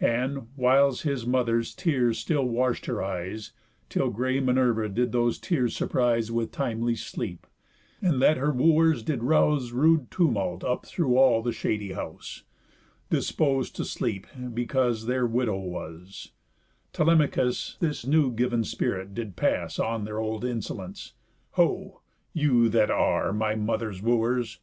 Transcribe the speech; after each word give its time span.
And 0.00 0.48
(whiles 0.56 1.02
his 1.02 1.26
mother's 1.26 1.74
tears 1.74 2.18
still 2.18 2.46
wash'd 2.46 2.86
her 2.86 3.02
eyes, 3.02 3.52
Till 3.90 4.08
grey 4.08 4.40
Minerva 4.40 4.88
did 4.88 5.12
those 5.12 5.38
tears 5.38 5.76
surprise 5.76 6.32
With 6.32 6.52
timely 6.52 6.96
sleep, 6.96 7.46
and 8.00 8.22
that 8.22 8.38
her 8.38 8.50
wooers 8.50 9.02
did 9.02 9.22
rouse 9.22 9.72
Rude 9.72 10.10
tumult 10.10 10.64
up 10.64 10.86
through 10.86 11.18
all 11.18 11.42
the 11.42 11.52
shady 11.52 11.92
house, 11.92 12.44
Dispos'd 13.10 13.76
to 13.76 13.84
sleep 13.84 14.26
because 14.54 15.04
their 15.04 15.26
widow 15.26 15.58
was) 15.58 16.32
Telemachus 16.94 17.76
this 17.80 18.06
new 18.06 18.32
giv'n 18.32 18.64
spirit 18.64 19.12
did 19.12 19.36
pass 19.36 19.78
On 19.78 20.04
their 20.06 20.18
old 20.18 20.46
insolence: 20.46 21.12
"Ho! 21.60 22.00
you 22.32 22.70
that 22.70 22.90
are, 22.90 23.34
My 23.34 23.54
mother's 23.54 24.00
wooers! 24.00 24.60